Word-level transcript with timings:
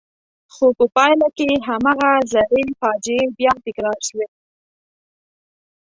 خو 0.53 0.67
په 0.77 0.85
پایله 0.95 1.27
کې 1.37 1.47
هماغه 1.67 2.11
زړې 2.33 2.63
فاجعې 2.79 3.23
بیا 3.37 3.53
تکرار 3.65 3.99
شوې. 4.07 4.27